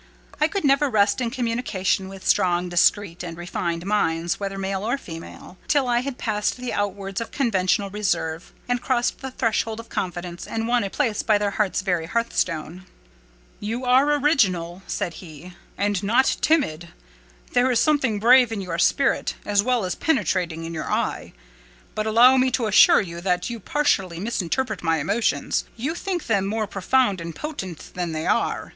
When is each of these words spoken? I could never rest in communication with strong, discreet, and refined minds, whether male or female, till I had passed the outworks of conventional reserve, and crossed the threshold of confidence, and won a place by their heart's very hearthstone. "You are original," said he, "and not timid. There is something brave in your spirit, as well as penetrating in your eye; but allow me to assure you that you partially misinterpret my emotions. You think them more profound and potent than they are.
I 0.39 0.47
could 0.47 0.63
never 0.65 0.89
rest 0.89 1.21
in 1.21 1.29
communication 1.29 2.09
with 2.09 2.25
strong, 2.27 2.69
discreet, 2.69 3.23
and 3.23 3.37
refined 3.37 3.85
minds, 3.85 4.39
whether 4.39 4.57
male 4.57 4.83
or 4.83 4.97
female, 4.97 5.59
till 5.67 5.87
I 5.87 5.99
had 5.99 6.17
passed 6.17 6.57
the 6.57 6.73
outworks 6.73 7.21
of 7.21 7.29
conventional 7.29 7.91
reserve, 7.91 8.51
and 8.67 8.81
crossed 8.81 9.19
the 9.19 9.29
threshold 9.29 9.79
of 9.79 9.89
confidence, 9.89 10.47
and 10.47 10.67
won 10.67 10.83
a 10.83 10.89
place 10.89 11.21
by 11.21 11.37
their 11.37 11.51
heart's 11.51 11.81
very 11.81 12.07
hearthstone. 12.07 12.87
"You 13.59 13.85
are 13.85 14.15
original," 14.17 14.81
said 14.87 15.13
he, 15.21 15.53
"and 15.77 16.01
not 16.01 16.35
timid. 16.41 16.87
There 17.53 17.69
is 17.69 17.79
something 17.79 18.17
brave 18.19 18.51
in 18.51 18.59
your 18.59 18.79
spirit, 18.79 19.35
as 19.45 19.61
well 19.61 19.85
as 19.85 19.93
penetrating 19.93 20.63
in 20.65 20.73
your 20.73 20.91
eye; 20.91 21.31
but 21.93 22.07
allow 22.07 22.37
me 22.37 22.49
to 22.57 22.65
assure 22.65 23.01
you 23.01 23.21
that 23.21 23.51
you 23.51 23.59
partially 23.59 24.19
misinterpret 24.19 24.81
my 24.81 24.97
emotions. 24.97 25.65
You 25.75 25.93
think 25.93 26.25
them 26.25 26.47
more 26.47 26.65
profound 26.65 27.21
and 27.21 27.35
potent 27.35 27.91
than 27.93 28.13
they 28.13 28.25
are. 28.25 28.69